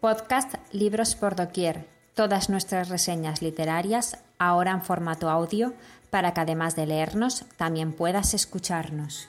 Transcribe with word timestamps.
Podcast 0.00 0.54
Libros 0.72 1.14
por 1.14 1.36
Doquier. 1.36 1.86
Todas 2.14 2.48
nuestras 2.48 2.88
reseñas 2.88 3.42
literarias 3.42 4.16
ahora 4.38 4.70
en 4.70 4.80
formato 4.80 5.28
audio 5.28 5.74
para 6.08 6.32
que 6.32 6.40
además 6.40 6.74
de 6.74 6.86
leernos 6.86 7.44
también 7.58 7.92
puedas 7.92 8.32
escucharnos. 8.32 9.28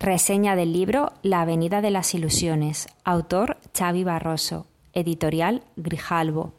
Reseña 0.00 0.56
del 0.56 0.72
libro 0.72 1.12
La 1.22 1.42
Avenida 1.42 1.80
de 1.80 1.92
las 1.92 2.12
Ilusiones. 2.14 2.88
Autor 3.04 3.58
Xavi 3.72 4.02
Barroso. 4.02 4.66
Editorial 4.92 5.62
Grijalbo. 5.76 6.54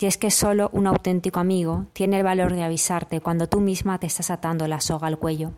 Y 0.00 0.06
es 0.06 0.18
que 0.18 0.32
solo 0.32 0.70
un 0.72 0.88
auténtico 0.88 1.38
amigo 1.38 1.86
tiene 1.92 2.16
el 2.16 2.24
valor 2.24 2.52
de 2.52 2.64
avisarte 2.64 3.20
cuando 3.20 3.48
tú 3.48 3.60
misma 3.60 4.00
te 4.00 4.08
estás 4.08 4.32
atando 4.32 4.66
la 4.66 4.80
soga 4.80 5.06
al 5.06 5.18
cuello. 5.18 5.52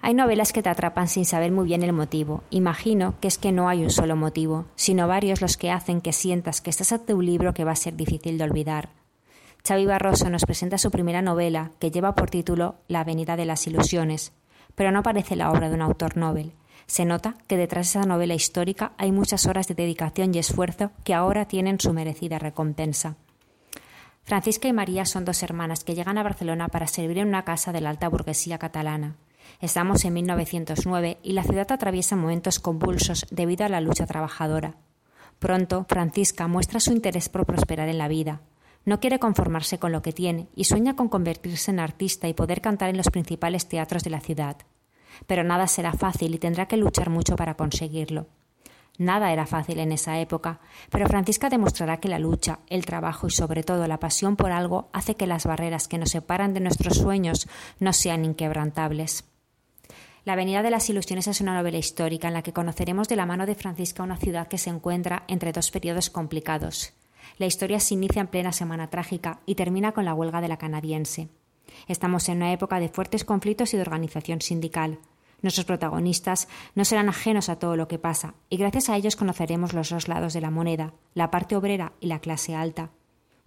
Hay 0.00 0.14
novelas 0.14 0.52
que 0.52 0.62
te 0.62 0.68
atrapan 0.68 1.08
sin 1.08 1.24
saber 1.24 1.50
muy 1.50 1.66
bien 1.66 1.82
el 1.82 1.92
motivo. 1.92 2.42
Imagino 2.50 3.14
que 3.20 3.28
es 3.28 3.36
que 3.36 3.52
no 3.52 3.68
hay 3.68 3.82
un 3.82 3.90
solo 3.90 4.16
motivo, 4.16 4.66
sino 4.76 5.08
varios 5.08 5.40
los 5.40 5.56
que 5.56 5.70
hacen 5.70 6.00
que 6.00 6.12
sientas 6.12 6.60
que 6.60 6.70
estás 6.70 6.92
ante 6.92 7.14
un 7.14 7.26
libro 7.26 7.52
que 7.52 7.64
va 7.64 7.72
a 7.72 7.76
ser 7.76 7.96
difícil 7.96 8.38
de 8.38 8.44
olvidar. 8.44 8.90
Xavi 9.66 9.86
Barroso 9.86 10.30
nos 10.30 10.44
presenta 10.44 10.78
su 10.78 10.90
primera 10.90 11.20
novela, 11.20 11.72
que 11.78 11.90
lleva 11.90 12.14
por 12.14 12.30
título 12.30 12.76
La 12.86 13.00
Avenida 13.00 13.36
de 13.36 13.44
las 13.44 13.66
Ilusiones, 13.66 14.32
pero 14.74 14.92
no 14.92 15.02
parece 15.02 15.36
la 15.36 15.50
obra 15.50 15.68
de 15.68 15.74
un 15.74 15.82
autor 15.82 16.16
novel. 16.16 16.52
Se 16.86 17.04
nota 17.04 17.34
que 17.48 17.58
detrás 17.58 17.92
de 17.92 17.98
esa 17.98 18.08
novela 18.08 18.34
histórica 18.34 18.92
hay 18.96 19.12
muchas 19.12 19.46
horas 19.46 19.66
de 19.66 19.74
dedicación 19.74 20.34
y 20.34 20.38
esfuerzo 20.38 20.90
que 21.04 21.12
ahora 21.12 21.46
tienen 21.46 21.80
su 21.80 21.92
merecida 21.92 22.38
recompensa. 22.38 23.16
Francisca 24.22 24.68
y 24.68 24.72
María 24.72 25.04
son 25.04 25.24
dos 25.24 25.42
hermanas 25.42 25.84
que 25.84 25.94
llegan 25.94 26.16
a 26.18 26.22
Barcelona 26.22 26.68
para 26.68 26.86
servir 26.86 27.18
en 27.18 27.28
una 27.28 27.44
casa 27.44 27.72
de 27.72 27.80
la 27.80 27.90
alta 27.90 28.08
burguesía 28.08 28.58
catalana. 28.58 29.16
Estamos 29.60 30.04
en 30.04 30.14
1909 30.14 31.18
y 31.22 31.32
la 31.32 31.42
ciudad 31.42 31.70
atraviesa 31.72 32.16
momentos 32.16 32.60
convulsos 32.60 33.26
debido 33.30 33.64
a 33.64 33.68
la 33.68 33.80
lucha 33.80 34.06
trabajadora. 34.06 34.76
Pronto, 35.38 35.86
Francisca 35.88 36.48
muestra 36.48 36.80
su 36.80 36.92
interés 36.92 37.28
por 37.28 37.46
prosperar 37.46 37.88
en 37.88 37.98
la 37.98 38.08
vida. 38.08 38.40
No 38.84 39.00
quiere 39.00 39.18
conformarse 39.18 39.78
con 39.78 39.92
lo 39.92 40.02
que 40.02 40.12
tiene 40.12 40.48
y 40.54 40.64
sueña 40.64 40.96
con 40.96 41.08
convertirse 41.08 41.70
en 41.70 41.80
artista 41.80 42.28
y 42.28 42.34
poder 42.34 42.60
cantar 42.60 42.88
en 42.90 42.96
los 42.96 43.10
principales 43.10 43.68
teatros 43.68 44.02
de 44.02 44.10
la 44.10 44.20
ciudad. 44.20 44.56
Pero 45.26 45.44
nada 45.44 45.66
será 45.66 45.92
fácil 45.92 46.34
y 46.34 46.38
tendrá 46.38 46.66
que 46.66 46.76
luchar 46.76 47.10
mucho 47.10 47.36
para 47.36 47.54
conseguirlo. 47.54 48.26
Nada 48.98 49.32
era 49.32 49.46
fácil 49.46 49.78
en 49.78 49.92
esa 49.92 50.18
época, 50.18 50.58
pero 50.90 51.06
Francisca 51.06 51.48
demostrará 51.48 51.98
que 51.98 52.08
la 52.08 52.18
lucha, 52.18 52.58
el 52.68 52.84
trabajo 52.84 53.28
y 53.28 53.30
sobre 53.30 53.62
todo 53.62 53.86
la 53.86 54.00
pasión 54.00 54.34
por 54.34 54.50
algo 54.50 54.88
hace 54.92 55.14
que 55.14 55.28
las 55.28 55.46
barreras 55.46 55.86
que 55.86 55.98
nos 55.98 56.10
separan 56.10 56.52
de 56.52 56.60
nuestros 56.60 56.96
sueños 56.96 57.48
no 57.78 57.92
sean 57.92 58.24
inquebrantables. 58.24 59.24
La 60.28 60.34
Avenida 60.34 60.62
de 60.62 60.68
las 60.68 60.90
Ilusiones 60.90 61.26
es 61.26 61.40
una 61.40 61.54
novela 61.54 61.78
histórica 61.78 62.28
en 62.28 62.34
la 62.34 62.42
que 62.42 62.52
conoceremos 62.52 63.08
de 63.08 63.16
la 63.16 63.24
mano 63.24 63.46
de 63.46 63.54
Francisca 63.54 64.02
una 64.02 64.18
ciudad 64.18 64.46
que 64.46 64.58
se 64.58 64.68
encuentra 64.68 65.24
entre 65.26 65.52
dos 65.52 65.70
periodos 65.70 66.10
complicados. 66.10 66.92
La 67.38 67.46
historia 67.46 67.80
se 67.80 67.94
inicia 67.94 68.20
en 68.20 68.26
plena 68.26 68.52
semana 68.52 68.90
trágica 68.90 69.40
y 69.46 69.54
termina 69.54 69.92
con 69.92 70.04
la 70.04 70.12
huelga 70.12 70.42
de 70.42 70.48
la 70.48 70.58
canadiense. 70.58 71.30
Estamos 71.86 72.28
en 72.28 72.36
una 72.36 72.52
época 72.52 72.78
de 72.78 72.90
fuertes 72.90 73.24
conflictos 73.24 73.72
y 73.72 73.78
de 73.78 73.82
organización 73.84 74.42
sindical. 74.42 74.98
Nuestros 75.40 75.64
protagonistas 75.64 76.46
no 76.74 76.84
serán 76.84 77.08
ajenos 77.08 77.48
a 77.48 77.58
todo 77.58 77.76
lo 77.76 77.88
que 77.88 77.98
pasa, 77.98 78.34
y 78.50 78.58
gracias 78.58 78.90
a 78.90 78.98
ellos 78.98 79.16
conoceremos 79.16 79.72
los 79.72 79.88
dos 79.88 80.08
lados 80.08 80.34
de 80.34 80.42
la 80.42 80.50
moneda, 80.50 80.92
la 81.14 81.30
parte 81.30 81.56
obrera 81.56 81.94
y 82.00 82.08
la 82.08 82.18
clase 82.18 82.54
alta 82.54 82.90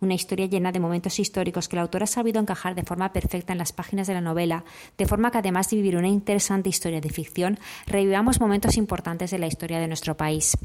una 0.01 0.15
historia 0.15 0.47
llena 0.47 0.71
de 0.71 0.79
momentos 0.79 1.19
históricos 1.19 1.69
que 1.69 1.75
el 1.75 1.81
autor 1.81 2.01
ha 2.01 2.07
sabido 2.07 2.41
encajar 2.41 2.73
de 2.73 2.81
forma 2.81 3.13
perfecta 3.13 3.53
en 3.53 3.59
las 3.59 3.71
páginas 3.71 4.07
de 4.07 4.15
la 4.15 4.21
novela, 4.21 4.65
de 4.97 5.05
forma 5.05 5.29
que 5.29 5.37
además 5.37 5.69
de 5.69 5.77
vivir 5.77 5.95
una 5.95 6.07
interesante 6.07 6.69
historia 6.69 6.99
de 6.99 7.09
ficción, 7.09 7.59
revivamos 7.85 8.41
momentos 8.41 8.77
importantes 8.77 9.29
de 9.29 9.37
la 9.37 9.45
historia 9.45 9.79
de 9.79 9.87
nuestro 9.87 10.17
país. 10.17 10.57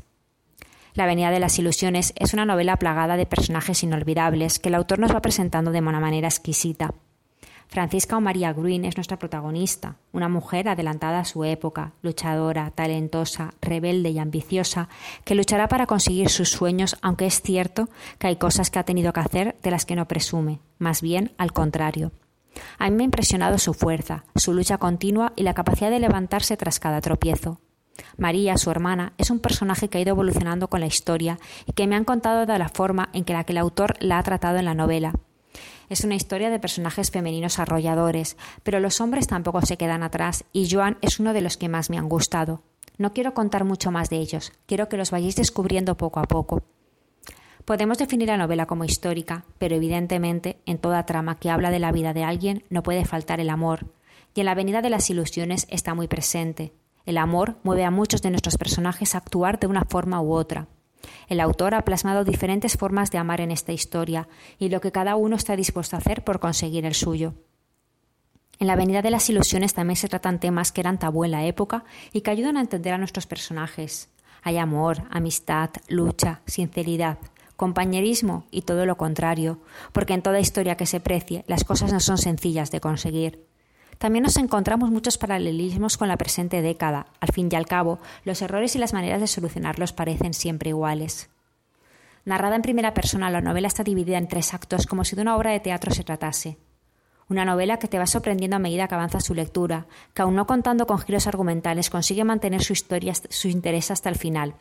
La 0.94 1.04
Avenida 1.04 1.30
de 1.30 1.40
las 1.40 1.58
Ilusiones 1.58 2.14
es 2.16 2.32
una 2.32 2.46
novela 2.46 2.78
plagada 2.78 3.18
de 3.18 3.26
personajes 3.26 3.82
inolvidables 3.82 4.58
que 4.58 4.70
el 4.70 4.74
autor 4.74 4.98
nos 4.98 5.14
va 5.14 5.20
presentando 5.20 5.70
de 5.70 5.80
una 5.80 6.00
manera 6.00 6.28
exquisita. 6.28 6.94
Francisca 7.68 8.16
o 8.16 8.20
María 8.20 8.52
Green 8.52 8.84
es 8.84 8.96
nuestra 8.96 9.18
protagonista, 9.18 9.96
una 10.12 10.28
mujer 10.28 10.68
adelantada 10.68 11.20
a 11.20 11.24
su 11.24 11.44
época, 11.44 11.92
luchadora, 12.02 12.70
talentosa, 12.70 13.54
rebelde 13.60 14.10
y 14.10 14.18
ambiciosa, 14.18 14.88
que 15.24 15.34
luchará 15.34 15.68
para 15.68 15.86
conseguir 15.86 16.28
sus 16.28 16.50
sueños, 16.50 16.96
aunque 17.02 17.26
es 17.26 17.42
cierto 17.42 17.88
que 18.18 18.28
hay 18.28 18.36
cosas 18.36 18.70
que 18.70 18.78
ha 18.78 18.84
tenido 18.84 19.12
que 19.12 19.20
hacer 19.20 19.56
de 19.62 19.70
las 19.70 19.84
que 19.84 19.96
no 19.96 20.08
presume, 20.08 20.60
más 20.78 21.02
bien 21.02 21.32
al 21.38 21.52
contrario. 21.52 22.12
A 22.78 22.88
mí 22.88 22.96
me 22.96 23.02
ha 23.02 23.06
impresionado 23.06 23.58
su 23.58 23.74
fuerza, 23.74 24.24
su 24.34 24.54
lucha 24.54 24.78
continua 24.78 25.32
y 25.36 25.42
la 25.42 25.54
capacidad 25.54 25.90
de 25.90 26.00
levantarse 26.00 26.56
tras 26.56 26.80
cada 26.80 27.00
tropiezo. 27.00 27.60
María, 28.16 28.56
su 28.56 28.70
hermana, 28.70 29.12
es 29.18 29.30
un 29.30 29.40
personaje 29.40 29.88
que 29.88 29.98
ha 29.98 30.00
ido 30.00 30.10
evolucionando 30.10 30.68
con 30.68 30.80
la 30.80 30.86
historia 30.86 31.38
y 31.66 31.72
que 31.72 31.86
me 31.86 31.96
han 31.96 32.04
contado 32.04 32.46
de 32.46 32.58
la 32.58 32.68
forma 32.68 33.08
en 33.12 33.24
que 33.24 33.32
la 33.32 33.44
que 33.44 33.52
el 33.52 33.58
autor 33.58 33.94
la 34.00 34.18
ha 34.18 34.22
tratado 34.22 34.58
en 34.58 34.64
la 34.66 34.74
novela, 34.74 35.14
es 35.88 36.04
una 36.04 36.14
historia 36.14 36.50
de 36.50 36.58
personajes 36.58 37.10
femeninos 37.10 37.58
arrolladores, 37.58 38.36
pero 38.62 38.80
los 38.80 39.00
hombres 39.00 39.26
tampoco 39.26 39.60
se 39.62 39.76
quedan 39.76 40.02
atrás 40.02 40.44
y 40.52 40.68
Joan 40.70 40.98
es 41.00 41.20
uno 41.20 41.32
de 41.32 41.40
los 41.40 41.56
que 41.56 41.68
más 41.68 41.90
me 41.90 41.98
han 41.98 42.08
gustado. 42.08 42.62
No 42.98 43.12
quiero 43.12 43.34
contar 43.34 43.64
mucho 43.64 43.90
más 43.90 44.08
de 44.10 44.16
ellos, 44.16 44.52
quiero 44.66 44.88
que 44.88 44.96
los 44.96 45.10
vayáis 45.10 45.36
descubriendo 45.36 45.96
poco 45.96 46.20
a 46.20 46.24
poco. 46.24 46.62
Podemos 47.64 47.98
definir 47.98 48.28
la 48.28 48.36
novela 48.36 48.66
como 48.66 48.84
histórica, 48.84 49.44
pero 49.58 49.74
evidentemente 49.74 50.60
en 50.66 50.78
toda 50.78 51.04
trama 51.04 51.38
que 51.38 51.50
habla 51.50 51.70
de 51.70 51.80
la 51.80 51.92
vida 51.92 52.14
de 52.14 52.22
alguien 52.24 52.64
no 52.70 52.82
puede 52.82 53.04
faltar 53.04 53.40
el 53.40 53.50
amor, 53.50 53.86
y 54.34 54.40
en 54.40 54.46
la 54.46 54.52
Avenida 54.52 54.82
de 54.82 54.90
las 54.90 55.10
Ilusiones 55.10 55.66
está 55.70 55.94
muy 55.94 56.08
presente. 56.08 56.72
El 57.06 57.18
amor 57.18 57.56
mueve 57.62 57.84
a 57.84 57.90
muchos 57.90 58.22
de 58.22 58.30
nuestros 58.30 58.56
personajes 58.56 59.14
a 59.14 59.18
actuar 59.18 59.58
de 59.58 59.66
una 59.66 59.84
forma 59.84 60.20
u 60.20 60.32
otra. 60.32 60.68
El 61.28 61.40
autor 61.40 61.74
ha 61.74 61.84
plasmado 61.84 62.24
diferentes 62.24 62.76
formas 62.76 63.10
de 63.10 63.18
amar 63.18 63.40
en 63.40 63.50
esta 63.50 63.72
historia 63.72 64.28
y 64.58 64.68
lo 64.68 64.80
que 64.80 64.92
cada 64.92 65.16
uno 65.16 65.36
está 65.36 65.56
dispuesto 65.56 65.96
a 65.96 65.98
hacer 65.98 66.24
por 66.24 66.40
conseguir 66.40 66.84
el 66.84 66.94
suyo. 66.94 67.34
En 68.58 68.68
la 68.68 68.72
Avenida 68.72 69.02
de 69.02 69.10
las 69.10 69.28
Ilusiones 69.28 69.74
también 69.74 69.96
se 69.96 70.08
tratan 70.08 70.40
temas 70.40 70.72
que 70.72 70.80
eran 70.80 70.98
tabú 70.98 71.24
en 71.24 71.32
la 71.32 71.44
época 71.44 71.84
y 72.12 72.22
que 72.22 72.30
ayudan 72.30 72.56
a 72.56 72.60
entender 72.60 72.94
a 72.94 72.98
nuestros 72.98 73.26
personajes. 73.26 74.08
Hay 74.42 74.56
amor, 74.56 75.02
amistad, 75.10 75.70
lucha, 75.88 76.40
sinceridad, 76.46 77.18
compañerismo 77.56 78.46
y 78.50 78.62
todo 78.62 78.86
lo 78.86 78.96
contrario, 78.96 79.60
porque 79.92 80.14
en 80.14 80.22
toda 80.22 80.40
historia 80.40 80.76
que 80.76 80.86
se 80.86 81.00
precie 81.00 81.44
las 81.48 81.64
cosas 81.64 81.92
no 81.92 82.00
son 82.00 82.18
sencillas 82.18 82.70
de 82.70 82.80
conseguir. 82.80 83.44
También 83.98 84.24
nos 84.24 84.36
encontramos 84.36 84.90
muchos 84.90 85.18
paralelismos 85.18 85.96
con 85.96 86.08
la 86.08 86.16
presente 86.16 86.62
década. 86.62 87.06
Al 87.20 87.32
fin 87.32 87.48
y 87.50 87.56
al 87.56 87.66
cabo, 87.66 87.98
los 88.24 88.42
errores 88.42 88.76
y 88.76 88.78
las 88.78 88.92
maneras 88.92 89.20
de 89.20 89.26
solucionarlos 89.26 89.92
parecen 89.92 90.34
siempre 90.34 90.70
iguales. 90.70 91.30
Narrada 92.24 92.56
en 92.56 92.62
primera 92.62 92.92
persona, 92.92 93.30
la 93.30 93.40
novela 93.40 93.68
está 93.68 93.84
dividida 93.84 94.18
en 94.18 94.28
tres 94.28 94.52
actos 94.52 94.86
como 94.86 95.04
si 95.04 95.14
de 95.16 95.22
una 95.22 95.36
obra 95.36 95.52
de 95.52 95.60
teatro 95.60 95.94
se 95.94 96.04
tratase. 96.04 96.58
Una 97.28 97.44
novela 97.44 97.78
que 97.78 97.88
te 97.88 97.98
va 97.98 98.06
sorprendiendo 98.06 98.56
a 98.56 98.60
medida 98.60 98.86
que 98.86 98.94
avanza 98.94 99.20
su 99.20 99.34
lectura, 99.34 99.86
que 100.14 100.22
aun 100.22 100.34
no 100.34 100.46
contando 100.46 100.86
con 100.86 100.98
giros 100.98 101.26
argumentales 101.26 101.90
consigue 101.90 102.24
mantener 102.24 102.62
su 102.62 102.72
historia, 102.72 103.14
su 103.14 103.48
interés 103.48 103.90
hasta 103.90 104.08
el 104.08 104.16
final. 104.16 104.54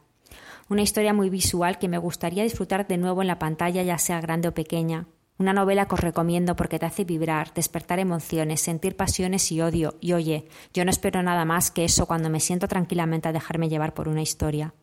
Una 0.67 0.81
historia 0.81 1.13
muy 1.13 1.29
visual 1.29 1.77
que 1.77 1.87
me 1.87 1.99
gustaría 1.99 2.43
disfrutar 2.43 2.87
de 2.87 2.97
nuevo 2.97 3.21
en 3.21 3.27
la 3.27 3.37
pantalla, 3.37 3.83
ya 3.83 3.99
sea 3.99 4.19
grande 4.19 4.47
o 4.47 4.53
pequeña. 4.53 5.05
Una 5.37 5.53
novela 5.53 5.85
que 5.87 5.95
os 5.95 5.99
recomiendo 5.99 6.55
porque 6.55 6.79
te 6.79 6.85
hace 6.85 7.03
vibrar, 7.03 7.53
despertar 7.53 7.99
emociones, 7.99 8.61
sentir 8.61 8.95
pasiones 8.95 9.51
y 9.51 9.61
odio. 9.61 9.95
Y 9.99 10.13
oye, 10.13 10.47
yo 10.73 10.85
no 10.85 10.91
espero 10.91 11.21
nada 11.23 11.43
más 11.43 11.71
que 11.71 11.83
eso 11.83 12.05
cuando 12.05 12.29
me 12.29 12.39
siento 12.39 12.67
tranquilamente 12.67 13.27
a 13.27 13.33
dejarme 13.33 13.67
llevar 13.67 13.93
por 13.93 14.07
una 14.07 14.21
historia. 14.21 14.73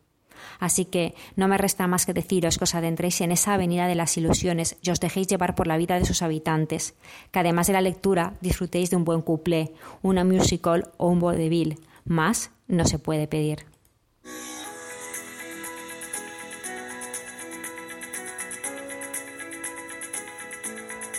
Así 0.59 0.85
que 0.85 1.15
no 1.35 1.47
me 1.47 1.57
resta 1.57 1.87
más 1.87 2.05
que 2.05 2.13
deciros 2.13 2.57
que 2.57 2.65
os 2.65 2.75
adentréis 2.75 3.21
en 3.21 3.31
esa 3.31 3.55
avenida 3.55 3.87
de 3.87 3.95
las 3.95 4.15
ilusiones 4.17 4.77
y 4.81 4.91
os 4.91 4.99
dejéis 4.99 5.27
llevar 5.27 5.55
por 5.55 5.67
la 5.67 5.77
vida 5.77 5.97
de 5.97 6.05
sus 6.05 6.21
habitantes, 6.21 6.95
que 7.31 7.39
además 7.39 7.67
de 7.67 7.73
la 7.73 7.81
lectura 7.81 8.35
disfrutéis 8.41 8.89
de 8.89 8.97
un 8.97 9.05
buen 9.05 9.21
couplé, 9.21 9.73
una 10.01 10.23
musical 10.23 10.91
o 10.97 11.07
un 11.07 11.19
vaudeville. 11.19 11.79
Más 12.05 12.51
no 12.67 12.85
se 12.85 12.99
puede 12.99 13.27
pedir. 13.27 13.72